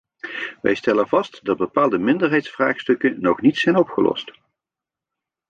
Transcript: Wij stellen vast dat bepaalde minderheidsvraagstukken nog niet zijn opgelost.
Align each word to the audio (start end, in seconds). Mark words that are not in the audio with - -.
Wij 0.61 0.75
stellen 0.75 1.07
vast 1.07 1.45
dat 1.45 1.57
bepaalde 1.57 1.97
minderheidsvraagstukken 1.97 3.21
nog 3.21 3.41
niet 3.41 3.57
zijn 3.57 3.75
opgelost. 3.77 4.31